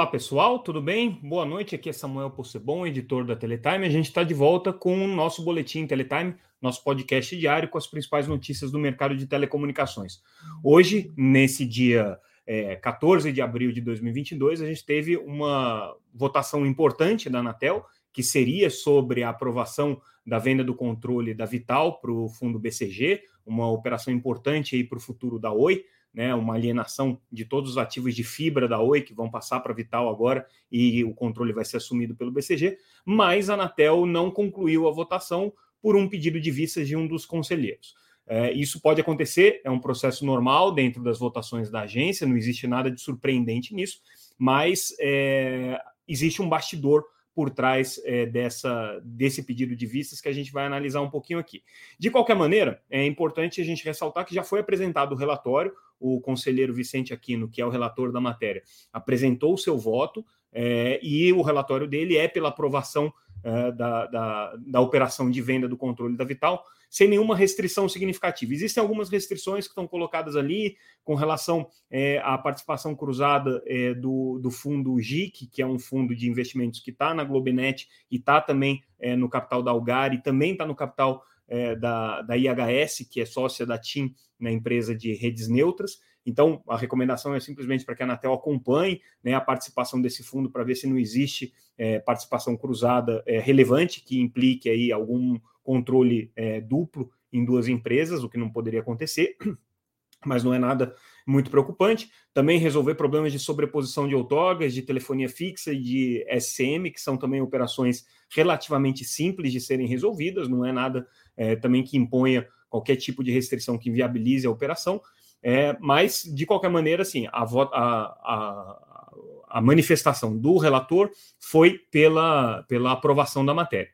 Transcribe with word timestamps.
Olá 0.00 0.06
pessoal, 0.06 0.58
tudo 0.58 0.80
bem? 0.80 1.20
Boa 1.22 1.44
noite, 1.44 1.74
aqui 1.74 1.90
é 1.90 1.92
Samuel 1.92 2.30
Possebon, 2.30 2.86
editor 2.86 3.22
da 3.22 3.36
Teletime. 3.36 3.84
A 3.84 3.90
gente 3.90 4.06
está 4.06 4.24
de 4.24 4.32
volta 4.32 4.72
com 4.72 5.04
o 5.04 5.06
nosso 5.06 5.44
boletim 5.44 5.86
Teletime, 5.86 6.36
nosso 6.58 6.82
podcast 6.82 7.36
diário 7.36 7.68
com 7.68 7.76
as 7.76 7.86
principais 7.86 8.26
notícias 8.26 8.70
do 8.70 8.78
mercado 8.78 9.14
de 9.14 9.26
telecomunicações. 9.26 10.22
Hoje, 10.64 11.12
nesse 11.18 11.66
dia 11.66 12.18
é, 12.46 12.76
14 12.76 13.30
de 13.30 13.42
abril 13.42 13.72
de 13.72 13.82
2022, 13.82 14.62
a 14.62 14.66
gente 14.66 14.86
teve 14.86 15.18
uma 15.18 15.94
votação 16.14 16.64
importante 16.64 17.28
da 17.28 17.40
Anatel, 17.40 17.84
que 18.10 18.22
seria 18.22 18.70
sobre 18.70 19.22
a 19.22 19.28
aprovação 19.28 20.00
da 20.26 20.38
venda 20.38 20.64
do 20.64 20.74
controle 20.74 21.34
da 21.34 21.44
Vital 21.44 22.00
para 22.00 22.10
o 22.10 22.26
fundo 22.26 22.58
BCG, 22.58 23.20
uma 23.44 23.70
operação 23.70 24.14
importante 24.14 24.82
para 24.82 24.96
o 24.96 25.02
futuro 25.02 25.38
da 25.38 25.52
Oi 25.52 25.84
né, 26.12 26.34
uma 26.34 26.54
alienação 26.54 27.20
de 27.30 27.44
todos 27.44 27.70
os 27.70 27.78
ativos 27.78 28.14
de 28.14 28.24
fibra 28.24 28.66
da 28.66 28.80
Oi 28.80 29.00
que 29.00 29.14
vão 29.14 29.30
passar 29.30 29.60
para 29.60 29.74
Vital 29.74 30.08
agora 30.08 30.46
e 30.70 31.04
o 31.04 31.14
controle 31.14 31.52
vai 31.52 31.64
ser 31.64 31.76
assumido 31.76 32.14
pelo 32.14 32.32
BCG, 32.32 32.78
mas 33.04 33.48
a 33.48 33.54
Anatel 33.54 34.06
não 34.06 34.30
concluiu 34.30 34.88
a 34.88 34.92
votação 34.92 35.52
por 35.80 35.96
um 35.96 36.08
pedido 36.08 36.40
de 36.40 36.50
vistas 36.50 36.86
de 36.86 36.96
um 36.96 37.06
dos 37.06 37.24
conselheiros. 37.24 37.94
É, 38.26 38.52
isso 38.52 38.80
pode 38.80 39.00
acontecer, 39.00 39.60
é 39.64 39.70
um 39.70 39.80
processo 39.80 40.24
normal 40.24 40.72
dentro 40.72 41.02
das 41.02 41.18
votações 41.18 41.70
da 41.70 41.82
agência, 41.82 42.26
não 42.26 42.36
existe 42.36 42.66
nada 42.66 42.90
de 42.90 43.00
surpreendente 43.00 43.74
nisso, 43.74 44.00
mas 44.38 44.94
é, 45.00 45.80
existe 46.06 46.40
um 46.40 46.48
bastidor 46.48 47.04
por 47.34 47.50
trás 47.50 48.00
é, 48.04 48.26
dessa, 48.26 49.00
desse 49.04 49.42
pedido 49.42 49.76
de 49.76 49.86
vistas 49.86 50.20
que 50.20 50.28
a 50.28 50.32
gente 50.32 50.52
vai 50.52 50.66
analisar 50.66 51.00
um 51.00 51.10
pouquinho 51.10 51.38
aqui. 51.38 51.62
De 51.98 52.10
qualquer 52.10 52.34
maneira, 52.34 52.82
é 52.90 53.04
importante 53.06 53.60
a 53.60 53.64
gente 53.64 53.84
ressaltar 53.84 54.24
que 54.24 54.34
já 54.34 54.42
foi 54.42 54.60
apresentado 54.60 55.12
o 55.12 55.16
relatório, 55.16 55.72
o 55.98 56.20
conselheiro 56.20 56.74
Vicente 56.74 57.12
Aquino, 57.12 57.48
que 57.48 57.60
é 57.60 57.66
o 57.66 57.70
relator 57.70 58.10
da 58.10 58.20
matéria, 58.20 58.62
apresentou 58.92 59.54
o 59.54 59.58
seu 59.58 59.78
voto 59.78 60.24
é, 60.52 60.98
e 61.02 61.32
o 61.32 61.42
relatório 61.42 61.86
dele 61.86 62.16
é 62.16 62.26
pela 62.26 62.48
aprovação 62.48 63.12
é, 63.44 63.72
da, 63.72 64.06
da, 64.06 64.56
da 64.56 64.80
operação 64.80 65.30
de 65.30 65.40
venda 65.40 65.68
do 65.68 65.76
controle 65.76 66.16
da 66.16 66.24
Vital 66.24 66.64
sem 66.90 67.08
nenhuma 67.08 67.36
restrição 67.36 67.88
significativa. 67.88 68.52
Existem 68.52 68.80
algumas 68.80 69.08
restrições 69.08 69.64
que 69.64 69.70
estão 69.70 69.86
colocadas 69.86 70.34
ali 70.34 70.76
com 71.04 71.14
relação 71.14 71.68
é, 71.88 72.18
à 72.18 72.36
participação 72.36 72.96
cruzada 72.96 73.62
é, 73.64 73.94
do, 73.94 74.40
do 74.42 74.50
fundo 74.50 74.98
GIC, 75.00 75.46
que 75.46 75.62
é 75.62 75.66
um 75.66 75.78
fundo 75.78 76.14
de 76.14 76.28
investimentos 76.28 76.80
que 76.80 76.90
está 76.90 77.14
na 77.14 77.22
Globenet 77.22 77.88
e 78.10 78.16
está 78.16 78.40
também 78.40 78.82
é, 78.98 79.14
no 79.14 79.28
capital 79.28 79.62
da 79.62 79.70
Algar 79.70 80.12
e 80.12 80.20
também 80.20 80.52
está 80.52 80.66
no 80.66 80.74
capital 80.74 81.22
é, 81.48 81.76
da, 81.76 82.22
da 82.22 82.36
IHS, 82.36 83.06
que 83.08 83.20
é 83.20 83.24
sócia 83.24 83.64
da 83.64 83.78
TIM 83.78 84.12
na 84.38 84.50
empresa 84.50 84.94
de 84.94 85.14
redes 85.14 85.48
neutras. 85.48 85.98
Então, 86.26 86.62
a 86.68 86.76
recomendação 86.76 87.34
é 87.34 87.40
simplesmente 87.40 87.84
para 87.84 87.94
que 87.94 88.02
a 88.02 88.06
Anatel 88.06 88.32
acompanhe 88.32 89.00
né, 89.22 89.34
a 89.34 89.40
participação 89.40 90.00
desse 90.00 90.22
fundo 90.22 90.50
para 90.50 90.64
ver 90.64 90.74
se 90.74 90.86
não 90.86 90.98
existe 90.98 91.52
é, 91.78 91.98
participação 91.98 92.56
cruzada 92.56 93.22
é, 93.26 93.38
relevante 93.38 94.02
que 94.02 94.20
implique 94.20 94.68
aí 94.68 94.92
algum 94.92 95.38
controle 95.70 96.32
é, 96.34 96.60
duplo 96.60 97.08
em 97.32 97.44
duas 97.44 97.68
empresas, 97.68 98.24
o 98.24 98.28
que 98.28 98.36
não 98.36 98.50
poderia 98.50 98.80
acontecer, 98.80 99.36
mas 100.26 100.42
não 100.42 100.52
é 100.52 100.58
nada 100.58 100.96
muito 101.24 101.48
preocupante. 101.48 102.10
Também 102.34 102.58
resolver 102.58 102.96
problemas 102.96 103.30
de 103.30 103.38
sobreposição 103.38 104.08
de 104.08 104.14
outorgas, 104.16 104.74
de 104.74 104.82
telefonia 104.82 105.28
fixa 105.28 105.72
e 105.72 105.80
de 105.80 106.26
SCM, 106.40 106.90
que 106.90 107.00
são 107.00 107.16
também 107.16 107.40
operações 107.40 108.04
relativamente 108.34 109.04
simples 109.04 109.52
de 109.52 109.60
serem 109.60 109.86
resolvidas, 109.86 110.48
não 110.48 110.64
é 110.64 110.72
nada 110.72 111.06
é, 111.36 111.54
também 111.54 111.84
que 111.84 111.96
imponha 111.96 112.48
qualquer 112.68 112.96
tipo 112.96 113.22
de 113.22 113.30
restrição 113.30 113.78
que 113.78 113.92
viabilize 113.92 114.44
a 114.44 114.50
operação. 114.50 115.00
É, 115.40 115.76
mas, 115.78 116.24
de 116.24 116.44
qualquer 116.44 116.68
maneira, 116.68 117.02
assim, 117.02 117.28
a, 117.28 117.44
a, 117.44 119.04
a, 119.48 119.60
manifestação 119.60 120.36
do 120.36 120.58
relator 120.58 121.10
foi 121.38 121.78
pela, 121.92 122.64
pela 122.64 122.90
aprovação 122.90 123.46
da 123.46 123.54
matéria. 123.54 123.90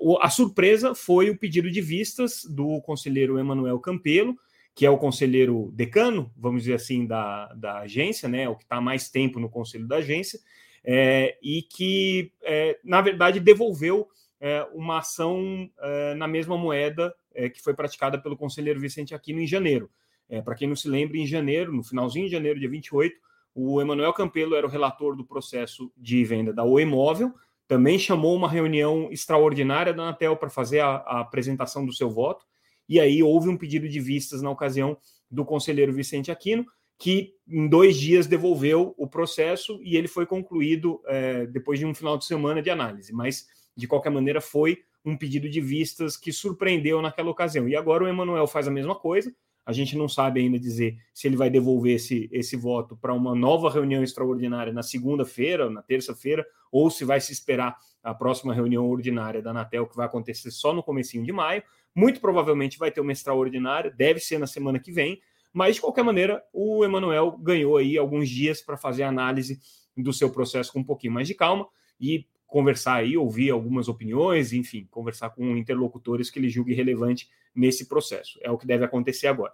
Uh, 0.00 0.16
a 0.20 0.30
surpresa 0.30 0.94
foi 0.94 1.28
o 1.28 1.36
pedido 1.36 1.70
de 1.70 1.80
vistas 1.80 2.44
do 2.44 2.80
conselheiro 2.80 3.38
Emanuel 3.38 3.78
Campelo, 3.78 4.36
que 4.74 4.84
é 4.84 4.90
o 4.90 4.98
conselheiro 4.98 5.70
decano, 5.74 6.30
vamos 6.36 6.62
dizer 6.62 6.74
assim, 6.74 7.06
da, 7.06 7.52
da 7.54 7.78
agência, 7.80 8.28
né, 8.28 8.48
o 8.48 8.54
que 8.54 8.62
está 8.62 8.80
mais 8.80 9.08
tempo 9.08 9.40
no 9.40 9.48
conselho 9.48 9.88
da 9.88 9.96
agência, 9.96 10.38
é, 10.84 11.36
e 11.42 11.62
que, 11.62 12.30
é, 12.42 12.78
na 12.84 13.00
verdade, 13.00 13.40
devolveu 13.40 14.06
é, 14.40 14.66
uma 14.74 14.98
ação 14.98 15.70
é, 15.80 16.14
na 16.14 16.28
mesma 16.28 16.56
moeda 16.56 17.14
é, 17.34 17.48
que 17.48 17.62
foi 17.62 17.74
praticada 17.74 18.18
pelo 18.18 18.36
conselheiro 18.36 18.78
Vicente 18.78 19.14
Aquino 19.14 19.40
em 19.40 19.46
janeiro. 19.46 19.90
É, 20.28 20.42
Para 20.42 20.54
quem 20.54 20.68
não 20.68 20.76
se 20.76 20.88
lembra, 20.88 21.16
em 21.16 21.26
janeiro, 21.26 21.72
no 21.72 21.82
finalzinho 21.82 22.26
de 22.26 22.32
janeiro, 22.32 22.58
dia 22.60 22.68
28, 22.68 23.16
o 23.54 23.80
Emanuel 23.80 24.12
Campelo 24.12 24.54
era 24.54 24.66
o 24.66 24.70
relator 24.70 25.16
do 25.16 25.24
processo 25.24 25.90
de 25.96 26.22
venda 26.24 26.52
da 26.52 26.64
Oi 26.64 26.84
Móvel, 26.84 27.32
também 27.68 27.98
chamou 27.98 28.34
uma 28.34 28.48
reunião 28.48 29.08
extraordinária 29.10 29.92
da 29.92 30.02
Anatel 30.02 30.36
para 30.36 30.50
fazer 30.50 30.80
a, 30.80 30.96
a, 30.96 31.20
apresentação 31.20 31.84
do 31.84 31.92
seu 31.92 32.08
voto, 32.08 32.44
e 32.88 33.00
aí 33.00 33.22
houve 33.22 33.48
um 33.48 33.56
pedido 33.56 33.88
de 33.88 33.98
vistas 34.00 34.40
na 34.42 34.50
ocasião 34.50 34.96
do 35.30 35.44
conselheiro 35.44 35.92
Vicente 35.92 36.30
Aquino, 36.30 36.64
que 36.98 37.34
em 37.48 37.68
dois 37.68 37.96
dias 37.96 38.26
devolveu 38.26 38.94
o 38.96 39.06
processo 39.06 39.78
e 39.82 39.96
ele 39.96 40.08
foi 40.08 40.24
concluído 40.24 41.02
é, 41.06 41.46
depois 41.46 41.78
de 41.78 41.84
um 41.84 41.94
final 41.94 42.16
de 42.16 42.24
semana 42.24 42.62
de 42.62 42.70
análise, 42.70 43.12
mas 43.12 43.46
de 43.76 43.86
qualquer 43.86 44.10
maneira 44.10 44.40
foi 44.40 44.78
um 45.04 45.16
pedido 45.16 45.48
de 45.48 45.60
vistas 45.60 46.16
que 46.16 46.32
surpreendeu 46.32 47.02
naquela 47.02 47.30
ocasião. 47.30 47.68
E 47.68 47.76
agora 47.76 48.04
o 48.04 48.08
Emanuel 48.08 48.46
faz 48.46 48.66
a 48.66 48.70
mesma 48.70 48.94
coisa, 48.94 49.32
a 49.66 49.72
gente 49.72 49.96
não 49.96 50.08
sabe 50.08 50.40
ainda 50.40 50.60
dizer 50.60 50.96
se 51.12 51.26
ele 51.26 51.36
vai 51.36 51.50
devolver 51.50 51.96
esse, 51.96 52.28
esse 52.32 52.56
voto 52.56 52.96
para 52.96 53.12
uma 53.12 53.34
nova 53.34 53.68
reunião 53.68 54.00
extraordinária 54.00 54.72
na 54.72 54.82
segunda-feira, 54.82 55.68
na 55.68 55.82
terça-feira, 55.82 56.46
ou 56.70 56.88
se 56.88 57.04
vai 57.04 57.20
se 57.20 57.32
esperar 57.32 57.76
a 58.00 58.14
próxima 58.14 58.54
reunião 58.54 58.88
ordinária 58.88 59.42
da 59.42 59.50
Anatel, 59.50 59.88
que 59.88 59.96
vai 59.96 60.06
acontecer 60.06 60.52
só 60.52 60.72
no 60.72 60.84
comecinho 60.84 61.24
de 61.24 61.32
maio. 61.32 61.64
Muito 61.92 62.20
provavelmente 62.20 62.78
vai 62.78 62.92
ter 62.92 63.00
uma 63.00 63.10
extraordinária, 63.10 63.90
deve 63.90 64.20
ser 64.20 64.38
na 64.38 64.46
semana 64.46 64.78
que 64.78 64.92
vem, 64.92 65.20
mas 65.52 65.74
de 65.74 65.80
qualquer 65.80 66.04
maneira, 66.04 66.44
o 66.52 66.84
Emanuel 66.84 67.32
ganhou 67.32 67.76
aí 67.76 67.98
alguns 67.98 68.28
dias 68.28 68.62
para 68.62 68.76
fazer 68.76 69.02
a 69.02 69.08
análise 69.08 69.58
do 69.96 70.12
seu 70.12 70.30
processo 70.30 70.72
com 70.72 70.78
um 70.78 70.84
pouquinho 70.84 71.14
mais 71.14 71.26
de 71.26 71.34
calma 71.34 71.66
e 72.00 72.26
conversar 72.46 72.94
aí, 72.94 73.16
ouvir 73.16 73.50
algumas 73.50 73.88
opiniões, 73.88 74.52
enfim, 74.52 74.86
conversar 74.90 75.30
com 75.30 75.56
interlocutores 75.56 76.30
que 76.30 76.38
ele 76.38 76.48
julgue 76.48 76.74
relevante 76.74 77.28
nesse 77.54 77.88
processo. 77.88 78.38
É 78.42 78.50
o 78.50 78.58
que 78.58 78.66
deve 78.66 78.84
acontecer 78.84 79.26
agora. 79.26 79.52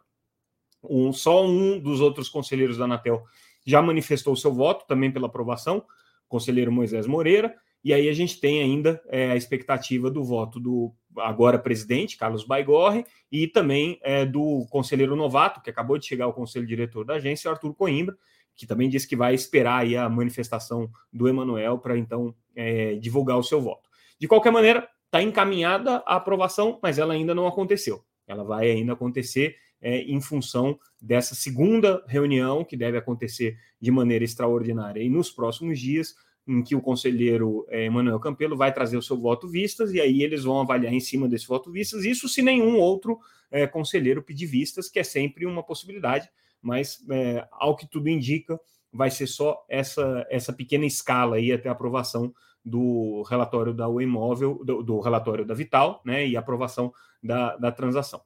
Um, 0.83 1.13
só 1.13 1.47
um 1.47 1.79
dos 1.79 2.01
outros 2.01 2.29
conselheiros 2.29 2.77
da 2.77 2.85
Anatel 2.85 3.23
já 3.65 3.81
manifestou 3.81 4.35
seu 4.37 4.53
voto 4.53 4.87
também 4.87 5.11
pela 5.11 5.27
aprovação, 5.27 5.85
conselheiro 6.29 6.73
Moisés 6.73 7.07
Moreira, 7.07 7.55
e 7.85 7.93
aí 7.93 8.09
a 8.09 8.13
gente 8.13 8.39
tem 8.41 8.63
ainda 8.63 9.03
é, 9.09 9.33
a 9.33 9.37
expectativa 9.37 10.11
do 10.11 10.23
voto 10.23 10.61
do 10.61 10.95
agora 11.19 11.59
presidente, 11.59 12.17
Carlos 12.17 12.45
Baigorre, 12.45 13.05
e 13.31 13.47
também 13.47 13.99
é, 14.03 14.25
do 14.25 14.67
conselheiro 14.71 15.17
novato, 15.17 15.61
que 15.61 15.71
acabou 15.71 15.99
de 15.99 16.07
chegar 16.07 16.27
ao 16.27 16.33
conselho 16.33 16.67
diretor 16.67 17.05
da 17.05 17.15
agência, 17.15 17.51
Arthur 17.51 17.75
Coimbra, 17.75 18.17
que 18.55 18.67
também 18.67 18.89
disse 18.89 19.09
que 19.09 19.17
vai 19.17 19.35
esperar 19.35 19.83
aí 19.83 19.97
a 19.97 20.09
manifestação 20.09 20.91
do 21.13 21.29
Emanuel 21.29 21.79
para 21.79 21.97
então 21.97 22.35
é, 22.55 22.95
divulgar 22.95 23.39
o 23.39 23.43
seu 23.43 23.61
voto. 23.61 23.89
De 24.19 24.29
qualquer 24.29 24.53
maneira, 24.53 24.89
está 25.07 25.23
encaminhada 25.23 26.03
a 26.07 26.17
aprovação, 26.17 26.79
mas 26.83 26.99
ela 26.99 27.15
ainda 27.15 27.35
não 27.35 27.47
aconteceu. 27.47 28.03
Ela 28.27 28.45
vai 28.45 28.71
ainda 28.71 28.93
acontecer 28.95 29.57
é, 29.81 30.01
em 30.03 30.21
função 30.21 30.79
dessa 31.01 31.35
segunda 31.35 32.03
reunião, 32.07 32.65
que 32.65 32.77
deve 32.77 32.97
acontecer 32.97 33.59
de 33.81 33.91
maneira 33.91 34.25
extraordinária 34.25 35.03
e 35.03 35.11
nos 35.11 35.31
próximos 35.31 35.79
dias, 35.79 36.15
em 36.47 36.63
que 36.63 36.75
o 36.75 36.81
conselheiro 36.81 37.67
é, 37.69 37.85
Emanuel 37.85 38.19
Campelo 38.21 38.57
vai 38.57 38.73
trazer 38.73 38.97
o 38.97 39.03
seu 39.03 39.19
voto 39.19 39.49
vistas, 39.49 39.93
e 39.93 40.01
aí 40.01 40.23
eles 40.23 40.45
vão 40.45 40.61
avaliar 40.61 40.93
em 40.93 41.01
cima 41.01 41.29
desse 41.29 41.47
voto 41.47 41.71
vistas, 41.71 42.05
isso 42.05 42.29
se 42.29 42.43
nenhum 42.43 42.79
outro 42.79 43.19
é, 43.51 43.67
conselheiro 43.67 44.23
pedir 44.23 44.47
vistas, 44.47 44.89
que 44.89 44.99
é 44.99 45.05
sempre 45.05 45.45
uma 45.47 45.63
possibilidade, 45.63 46.29
mas 46.63 47.05
é, 47.11 47.47
ao 47.51 47.77
que 47.77 47.87
tudo 47.87 48.09
indica, 48.09 48.59
vai 48.93 49.11
ser 49.11 49.27
só 49.27 49.65
essa, 49.69 50.27
essa 50.31 50.53
pequena 50.53 50.87
escala 50.87 51.37
aí 51.37 51.51
até 51.53 51.69
a 51.69 51.73
aprovação 51.73 52.33
do 52.65 53.23
relatório 53.23 53.75
da 53.75 53.87
Imóvel, 54.01 54.63
do, 54.65 54.83
do, 54.83 55.01
relatório 55.01 55.45
da 55.45 55.55
Vital, 55.55 56.01
né, 56.05 56.27
e 56.27 56.37
aprovação 56.37 56.93
da, 57.23 57.57
da 57.57 57.73
transação. 57.73 58.23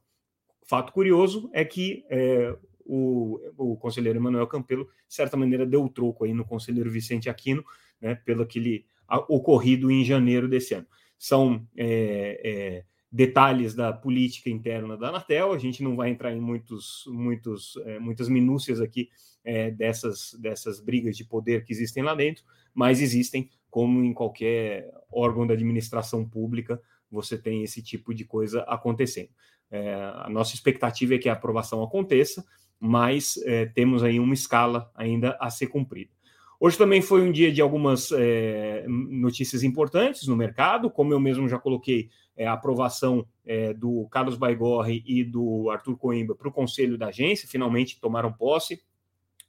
Fato 0.63 0.93
curioso 0.93 1.49
é 1.53 1.65
que 1.65 2.05
é, 2.09 2.55
o, 2.85 3.39
o 3.57 3.77
conselheiro 3.77 4.19
Emanuel 4.19 4.45
Campelo, 4.47 4.85
de 5.07 5.15
certa 5.15 5.35
maneira, 5.35 5.65
deu 5.65 5.83
o 5.83 5.89
troco 5.89 6.25
aí 6.25 6.33
no 6.33 6.45
conselheiro 6.45 6.91
Vicente 6.91 7.29
Aquino, 7.29 7.63
né, 7.99 8.15
pelo 8.15 8.43
aquele 8.43 8.85
ocorrido 9.27 9.89
em 9.89 10.03
janeiro 10.03 10.47
desse 10.47 10.73
ano. 10.73 10.85
São 11.17 11.65
é, 11.75 12.41
é, 12.43 12.85
detalhes 13.11 13.73
da 13.73 13.93
política 13.93 14.49
interna 14.49 14.97
da 14.97 15.09
Anatel, 15.09 15.53
a 15.53 15.57
gente 15.57 15.81
não 15.81 15.95
vai 15.95 16.09
entrar 16.09 16.33
em 16.33 16.41
muitos, 16.41 17.03
muitos, 17.07 17.77
é, 17.85 17.99
muitas 17.99 18.27
minúcias 18.27 18.81
aqui 18.81 19.09
é, 19.43 19.71
dessas, 19.71 20.35
dessas 20.39 20.81
brigas 20.81 21.15
de 21.15 21.23
poder 21.23 21.63
que 21.63 21.71
existem 21.71 22.03
lá 22.03 22.13
dentro, 22.13 22.43
mas 22.73 23.01
existem, 23.01 23.49
como 23.69 24.03
em 24.03 24.13
qualquer 24.13 24.91
órgão 25.09 25.47
da 25.47 25.53
administração 25.53 26.27
pública, 26.27 26.81
você 27.09 27.37
tem 27.37 27.63
esse 27.63 27.81
tipo 27.81 28.13
de 28.13 28.25
coisa 28.25 28.61
acontecendo. 28.63 29.29
É, 29.71 29.93
a 29.93 30.29
nossa 30.29 30.53
expectativa 30.53 31.15
é 31.15 31.17
que 31.17 31.29
a 31.29 31.33
aprovação 31.33 31.81
aconteça, 31.81 32.45
mas 32.79 33.39
temos 33.73 34.03
aí 34.03 34.19
uma 34.19 34.35
escala 34.35 34.91
ainda 34.93 35.35
a 35.41 35.49
ser 35.49 35.65
cumprida. 35.65 36.11
Hoje 36.59 36.75
também 36.75 37.03
foi 37.03 37.21
um 37.21 37.31
dia 37.31 37.51
de 37.51 37.61
algumas 37.61 38.11
é, 38.11 38.83
notícias 38.87 39.61
importantes 39.61 40.27
no 40.27 40.35
mercado, 40.35 40.89
como 40.89 41.13
eu 41.13 41.19
mesmo 41.19 41.47
já 41.47 41.59
coloquei 41.59 42.09
é, 42.35 42.47
a 42.47 42.53
aprovação 42.53 43.27
é, 43.45 43.73
do 43.75 44.07
Carlos 44.09 44.35
Baigorre 44.37 45.03
e 45.05 45.23
do 45.23 45.69
Arthur 45.69 45.95
Coimbra 45.95 46.35
para 46.35 46.47
o 46.47 46.51
conselho 46.51 46.97
da 46.97 47.07
agência, 47.07 47.47
finalmente 47.47 47.99
tomaram 47.99 48.33
posse, 48.33 48.81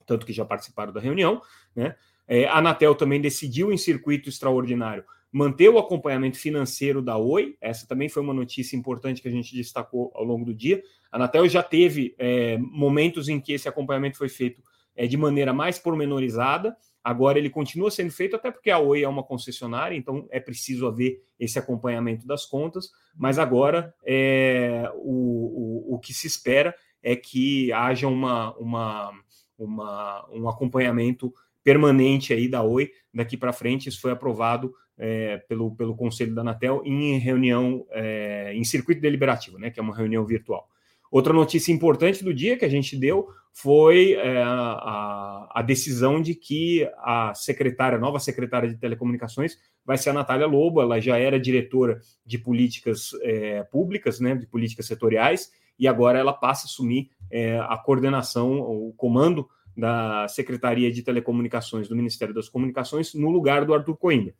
tanto 0.05 0.27
que 0.27 0.35
já 0.35 0.45
participaram 0.45 0.93
da 0.93 1.01
reunião. 1.01 1.41
Né? 1.75 1.97
É, 2.27 2.45
a 2.45 2.59
Anatel 2.59 2.95
também 2.95 3.23
decidiu, 3.23 3.73
em 3.73 3.79
circuito 3.79 4.29
extraordinário, 4.29 5.03
manter 5.33 5.71
o 5.71 5.79
acompanhamento 5.79 6.39
financeiro 6.39 7.01
da 7.01 7.17
Oi. 7.17 7.57
Essa 7.59 7.87
também 7.87 8.11
foi 8.11 8.23
uma 8.23 8.35
notícia 8.35 8.77
importante 8.77 9.23
que 9.23 9.29
a 9.29 9.33
gente 9.33 9.55
destacou 9.55 10.13
ao 10.15 10.25
longo 10.25 10.45
do 10.45 10.55
dia. 10.55 10.83
A 11.11 11.17
Anatel 11.17 11.49
já 11.49 11.63
teve 11.63 12.15
momentos 12.59 13.29
em 13.29 13.39
que 13.39 13.53
esse 13.53 13.69
acompanhamento 13.69 14.17
foi 14.17 14.31
feito 14.31 14.63
é, 14.99 15.07
de 15.07 15.17
maneira 15.17 15.55
mais 15.55 15.79
pormenorizada. 15.79 16.77
Agora 17.03 17.39
ele 17.39 17.49
continua 17.49 17.89
sendo 17.89 18.11
feito, 18.11 18.35
até 18.35 18.51
porque 18.51 18.69
a 18.69 18.81
Oi 18.81 19.05
é 19.05 19.09
uma 19.09 19.23
concessionária, 19.23 19.97
então 19.97 20.27
é 20.29 20.41
preciso 20.41 20.89
haver 20.89 21.23
esse 21.39 21.57
acompanhamento 21.57 22.27
das 22.27 22.45
contas, 22.45 22.91
mas 23.17 23.39
agora 23.39 23.95
é, 24.05 24.91
o, 24.97 25.87
o, 25.93 25.95
o 25.95 25.99
que 26.01 26.13
se 26.13 26.27
espera 26.27 26.75
é 27.01 27.15
que 27.15 27.73
haja 27.73 28.09
uma, 28.09 28.55
uma, 28.57 29.13
uma, 29.57 30.29
um 30.33 30.49
acompanhamento 30.49 31.33
permanente 31.63 32.33
aí 32.33 32.49
da 32.49 32.63
Oi 32.63 32.91
daqui 33.15 33.37
para 33.37 33.53
frente. 33.53 33.89
Isso 33.89 34.01
foi 34.01 34.11
aprovado 34.11 34.75
é, 34.99 35.39
pelo, 35.49 35.77
pelo 35.77 35.95
Conselho 35.95 36.35
da 36.35 36.41
Anatel 36.41 36.83
em 36.85 37.17
reunião, 37.19 37.87
é, 37.91 38.53
em 38.53 38.65
circuito 38.65 39.01
deliberativo, 39.01 39.59
né, 39.59 39.71
que 39.71 39.79
é 39.79 39.83
uma 39.83 39.97
reunião 39.97 40.27
virtual. 40.27 40.69
Outra 41.11 41.33
notícia 41.33 41.73
importante 41.73 42.23
do 42.23 42.35
dia 42.35 42.57
que 42.57 42.65
a 42.65 42.69
gente 42.69 42.97
deu 42.97 43.29
foi 43.53 44.13
é, 44.13 44.43
a, 44.43 45.49
a, 45.55 45.63
decisão 45.63 46.21
de 46.21 46.35
que 46.35 46.89
a 46.99 47.33
secretária, 47.35 47.97
a 47.97 48.01
nova 48.01 48.21
secretária 48.21 48.69
de 48.69 48.77
telecomunicações, 48.77 49.59
vai 49.85 49.99
ser 49.99 50.11
a 50.11 50.13
Natália 50.13 50.47
Lobo. 50.47 50.81
Ela 50.81 51.01
já 51.01 51.19
era 51.19 51.41
diretora 51.41 51.99
de 52.25 52.39
políticas 52.39 53.11
é, 53.23 53.63
públicas, 53.65 54.21
né, 54.21 54.37
de 54.37 54.47
políticas 54.47 54.87
setoriais, 54.87 55.51
e 55.79 55.89
agora 55.89 56.19
ela 56.19 56.33
passa 56.33 56.67
a 56.67 56.69
assumir 56.69 57.11
é, 57.31 57.59
a 57.59 57.77
coordenação, 57.79 58.61
o 58.61 58.93
comando 58.97 59.49
da 59.77 60.27
Secretaria 60.29 60.91
de 60.91 61.03
Telecomunicações 61.03 61.89
do 61.89 61.97
Ministério 61.97 62.35
das 62.35 62.49
Comunicações 62.49 63.15
no 63.15 63.31
lugar 63.31 63.65
do 63.65 63.73
Arthur 63.73 63.97
Coimbra. 63.97 64.35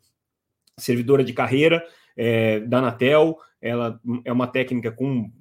Servidora 0.79 1.23
de 1.23 1.33
carreira 1.33 1.83
é, 2.15 2.59
da 2.61 2.79
Anatel, 2.79 3.37
ela 3.61 3.99
é 4.23 4.31
uma 4.31 4.47
técnica 4.47 4.91
com 4.91 5.31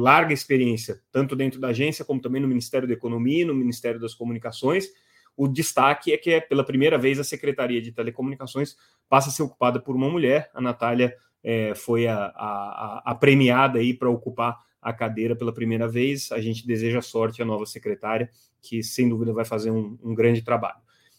larga 0.00 0.32
experiência, 0.32 1.00
tanto 1.12 1.36
dentro 1.36 1.60
da 1.60 1.68
agência 1.68 2.04
como 2.04 2.20
também 2.20 2.40
no 2.40 2.48
Ministério 2.48 2.88
da 2.88 2.94
Economia, 2.94 3.46
no 3.46 3.54
Ministério 3.54 4.00
das 4.00 4.14
Comunicações. 4.14 4.88
O 5.36 5.46
destaque 5.46 6.12
é 6.12 6.16
que 6.16 6.30
é 6.30 6.40
pela 6.40 6.64
primeira 6.64 6.98
vez 6.98 7.18
a 7.18 7.24
Secretaria 7.24 7.80
de 7.80 7.92
Telecomunicações 7.92 8.76
passa 9.08 9.28
a 9.28 9.32
ser 9.32 9.42
ocupada 9.42 9.78
por 9.78 9.94
uma 9.94 10.08
mulher. 10.08 10.50
A 10.54 10.60
Natália 10.60 11.14
é, 11.44 11.74
foi 11.74 12.06
a, 12.06 12.16
a, 12.34 13.02
a 13.04 13.14
premiada 13.14 13.78
aí 13.78 13.94
para 13.94 14.10
ocupar 14.10 14.58
a 14.80 14.92
cadeira 14.92 15.36
pela 15.36 15.52
primeira 15.52 15.86
vez. 15.86 16.32
A 16.32 16.40
gente 16.40 16.66
deseja 16.66 17.00
sorte 17.00 17.42
à 17.42 17.44
nova 17.44 17.66
secretária, 17.66 18.30
que 18.60 18.82
sem 18.82 19.08
dúvida 19.08 19.32
vai 19.32 19.44
fazer 19.44 19.70
um, 19.70 19.98
um 20.02 20.14
grande 20.14 20.42
trabalho. 20.42 20.78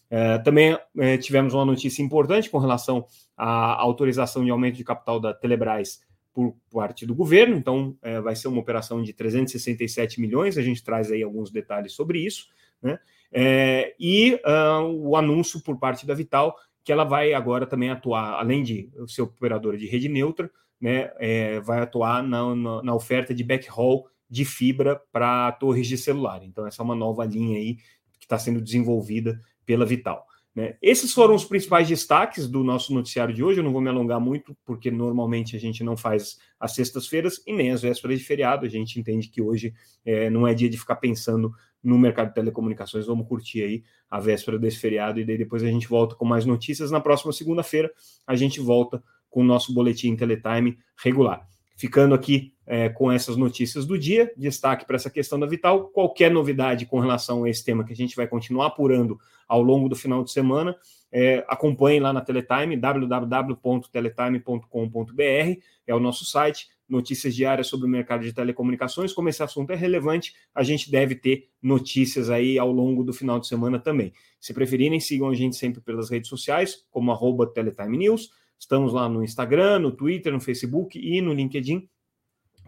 É, 0.09 0.39
também 0.39 0.77
é, 0.97 1.17
tivemos 1.17 1.53
uma 1.53 1.65
notícia 1.65 2.01
importante 2.01 2.49
com 2.49 2.57
relação 2.57 3.05
à 3.37 3.79
autorização 3.81 4.43
de 4.43 4.51
aumento 4.51 4.75
de 4.75 4.83
capital 4.83 5.19
da 5.19 5.33
Telebrás 5.33 6.01
por 6.33 6.55
parte 6.71 7.05
do 7.05 7.13
governo, 7.13 7.55
então 7.55 7.95
é, 8.01 8.19
vai 8.21 8.35
ser 8.35 8.47
uma 8.47 8.59
operação 8.59 9.03
de 9.03 9.13
367 9.13 10.21
milhões, 10.21 10.57
a 10.57 10.61
gente 10.61 10.83
traz 10.83 11.11
aí 11.11 11.21
alguns 11.21 11.51
detalhes 11.51 11.93
sobre 11.93 12.19
isso, 12.19 12.47
né? 12.81 12.97
É, 13.31 13.93
e 13.99 14.39
uh, 14.45 14.81
o 14.81 15.15
anúncio 15.15 15.61
por 15.61 15.77
parte 15.77 16.07
da 16.07 16.15
Vital 16.15 16.55
que 16.83 16.91
ela 16.91 17.03
vai 17.03 17.33
agora 17.33 17.67
também 17.67 17.91
atuar, 17.91 18.39
além 18.39 18.63
de 18.63 18.89
ser 19.07 19.21
operadora 19.21 19.77
de 19.77 19.85
rede 19.85 20.09
neutra, 20.09 20.49
né, 20.81 21.11
é, 21.17 21.59
vai 21.59 21.81
atuar 21.81 22.23
na, 22.23 22.55
na, 22.55 22.81
na 22.81 22.95
oferta 22.95 23.31
de 23.31 23.43
backhaul 23.43 24.07
de 24.27 24.43
fibra 24.45 24.99
para 25.11 25.51
torres 25.51 25.87
de 25.87 25.97
celular. 25.97 26.41
Então, 26.43 26.65
essa 26.65 26.81
é 26.81 26.83
uma 26.83 26.95
nova 26.95 27.25
linha 27.25 27.59
aí 27.59 27.75
que 28.19 28.25
está 28.25 28.39
sendo 28.39 28.61
desenvolvida 28.61 29.39
pela 29.69 29.85
Vital. 29.85 30.25
Né? 30.55 30.77
Esses 30.81 31.13
foram 31.13 31.35
os 31.35 31.45
principais 31.45 31.87
destaques 31.87 32.47
do 32.47 32.63
nosso 32.63 32.91
noticiário 32.91 33.31
de 33.31 33.43
hoje. 33.43 33.59
Eu 33.59 33.63
não 33.63 33.71
vou 33.71 33.79
me 33.79 33.87
alongar 33.87 34.19
muito, 34.19 34.57
porque 34.65 34.89
normalmente 34.89 35.55
a 35.55 35.59
gente 35.59 35.83
não 35.83 35.95
faz 35.95 36.39
as 36.59 36.73
sextas-feiras 36.73 37.39
e 37.45 37.53
nem 37.53 37.69
as 37.69 37.83
vésperas 37.83 38.17
de 38.17 38.25
feriado. 38.25 38.65
A 38.65 38.69
gente 38.69 38.99
entende 38.99 39.29
que 39.29 39.43
hoje 39.43 39.75
é, 40.03 40.27
não 40.27 40.47
é 40.47 40.55
dia 40.55 40.67
de 40.67 40.75
ficar 40.75 40.95
pensando 40.95 41.53
no 41.83 41.99
mercado 41.99 42.29
de 42.29 42.33
telecomunicações. 42.33 43.05
Vamos 43.05 43.27
curtir 43.27 43.61
aí 43.61 43.83
a 44.09 44.19
véspera 44.19 44.57
desse 44.57 44.79
feriado 44.79 45.19
e 45.19 45.23
daí 45.23 45.37
depois 45.37 45.61
a 45.61 45.67
gente 45.67 45.87
volta 45.87 46.15
com 46.15 46.25
mais 46.25 46.45
notícias. 46.45 46.89
Na 46.89 46.99
próxima 46.99 47.31
segunda-feira 47.31 47.91
a 48.25 48.35
gente 48.35 48.59
volta 48.59 49.03
com 49.29 49.41
o 49.41 49.45
nosso 49.45 49.71
boletim 49.71 50.15
Teletime 50.15 50.79
regular. 50.97 51.47
Ficando 51.79 52.13
aqui 52.13 52.53
é, 52.67 52.89
com 52.89 53.09
essas 53.09 53.37
notícias 53.37 53.85
do 53.85 53.97
dia, 53.97 54.33
destaque 54.35 54.85
para 54.85 54.97
essa 54.97 55.09
questão 55.09 55.39
da 55.39 55.47
Vital. 55.47 55.87
Qualquer 55.87 56.29
novidade 56.29 56.85
com 56.85 56.99
relação 56.99 57.45
a 57.45 57.49
esse 57.49 57.63
tema 57.63 57.85
que 57.85 57.93
a 57.93 57.95
gente 57.95 58.17
vai 58.17 58.27
continuar 58.27 58.65
apurando 58.65 59.17
ao 59.47 59.61
longo 59.61 59.87
do 59.87 59.95
final 59.95 60.21
de 60.21 60.29
semana, 60.29 60.75
é, 61.09 61.41
acompanhe 61.47 62.01
lá 62.01 62.11
na 62.11 62.19
Teletime, 62.19 62.75
www.teletime.com.br, 62.75 65.61
é 65.87 65.95
o 65.95 66.01
nosso 66.01 66.25
site, 66.25 66.67
notícias 66.87 67.33
diárias 67.33 67.67
sobre 67.67 67.87
o 67.87 67.89
mercado 67.89 68.25
de 68.25 68.33
telecomunicações. 68.33 69.13
Como 69.13 69.29
esse 69.29 69.41
assunto 69.41 69.71
é 69.71 69.75
relevante, 69.75 70.33
a 70.53 70.63
gente 70.63 70.91
deve 70.91 71.15
ter 71.15 71.47
notícias 71.63 72.29
aí 72.29 72.59
ao 72.59 72.73
longo 72.73 73.05
do 73.05 73.13
final 73.13 73.39
de 73.39 73.47
semana 73.47 73.79
também. 73.79 74.11
Se 74.37 74.53
preferirem, 74.53 74.99
sigam 74.99 75.29
a 75.29 75.33
gente 75.33 75.55
sempre 75.55 75.79
pelas 75.79 76.09
redes 76.09 76.27
sociais, 76.27 76.85
como 76.91 77.09
arroba 77.09 77.47
Teletime 77.47 77.97
News. 77.97 78.37
Estamos 78.59 78.93
lá 78.93 79.07
no 79.07 79.23
Instagram, 79.23 79.79
no 79.79 79.91
Twitter, 79.91 80.33
no 80.33 80.41
Facebook 80.41 80.99
e 80.99 81.21
no 81.21 81.33
LinkedIn, 81.33 81.89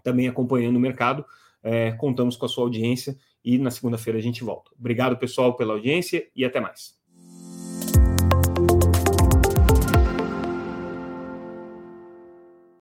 também 0.04 0.28
acompanhando 0.28 0.78
o 0.78 0.80
mercado. 0.80 1.26
É, 1.62 1.92
contamos 1.92 2.36
com 2.38 2.46
a 2.46 2.50
sua 2.50 2.64
audiência 2.64 3.18
e 3.44 3.58
na 3.58 3.70
segunda-feira 3.70 4.18
a 4.18 4.22
gente 4.22 4.44
volta. 4.44 4.72
Obrigado, 4.80 5.18
pessoal, 5.18 5.56
pela 5.56 5.74
audiência 5.74 6.28
e 6.36 6.46
até 6.46 6.60
mais. 6.60 7.01